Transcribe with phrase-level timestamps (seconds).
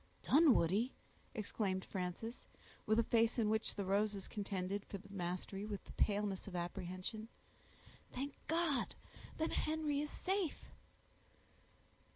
[0.23, 0.95] "Dunwoodie!"
[1.35, 2.47] exclaimed Frances,
[2.87, 6.55] with a face in which the roses contended for the mastery with the paleness of
[6.55, 7.27] apprehension.
[8.11, 8.95] "Thank God!
[9.37, 10.71] then Henry is safe!"